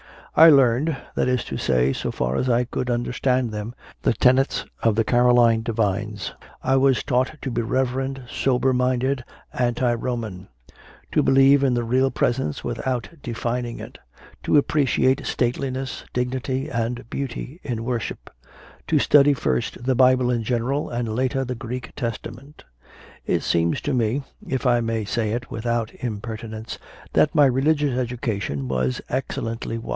I 0.35 0.49
learned 0.49 0.95
that 1.15 1.27
is 1.27 1.43
to 1.43 1.57
say, 1.57 1.91
so 1.93 2.09
far 2.09 2.37
as 2.37 2.49
I 2.49 2.63
could 2.63 2.89
understand 2.89 3.51
them 3.51 3.75
the 4.01 4.13
tenets 4.13 4.65
of 4.81 4.95
the 4.95 5.03
Caroline 5.03 5.61
divines; 5.61 6.33
I 6.63 6.77
was 6.77 7.03
taught 7.03 7.35
to 7.41 7.51
be 7.51 7.61
reverent, 7.61 8.21
sober 8.29 8.73
minded, 8.73 9.23
anti 9.53 9.93
Roman; 9.93 10.47
to 11.11 11.21
believe 11.21 11.63
in 11.65 11.73
the 11.75 11.83
Real 11.83 12.09
Presence 12.09 12.63
without 12.63 13.09
denning 13.21 13.79
it; 13.79 13.99
to 14.43 14.57
appreciate 14.57 15.25
state 15.27 15.55
liness, 15.57 16.03
dignity, 16.13 16.69
and 16.69 17.07
beauty 17.09 17.59
in 17.61 17.83
worship; 17.83 18.29
to 18.87 18.99
study 18.99 19.33
first 19.33 19.83
the 19.83 19.95
Bible 19.95 20.31
in 20.31 20.43
general 20.43 20.89
and 20.89 21.13
later 21.13 21.43
the 21.43 21.55
Greek 21.55 21.91
Testament. 21.95 22.63
It 23.25 23.43
seems 23.43 23.81
to 23.81 23.93
me, 23.93 24.23
if 24.47 24.65
I 24.65 24.79
may 24.79 25.03
say 25.03 25.31
it 25.33 25.51
without 25.51 25.93
impertinence, 25.95 26.79
that 27.13 27.35
my 27.35 27.45
religious 27.45 27.95
education 27.99 28.67
was 28.69 29.01
excellently 29.09 29.77
wise. 29.77 29.89